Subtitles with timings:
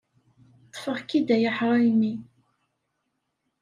[0.69, 2.13] Ḍḍfeɣ-k-id a aḥṛaymi!